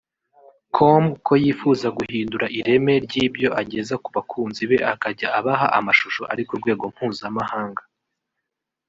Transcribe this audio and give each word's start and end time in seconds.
com 0.75 1.03
ko 1.25 1.33
yifuza 1.43 1.87
guhindura 1.97 2.45
ireme 2.59 2.93
ry'ibyo 3.05 3.49
ageza 3.61 3.95
ku 4.03 4.09
bakunzi 4.15 4.61
be 4.69 4.77
akajya 4.93 5.27
abaha 5.39 5.65
amashusho 5.79 6.21
ari 6.33 6.43
ku 6.47 6.53
rwego 6.59 6.83
mpuzamahanga 6.93 7.81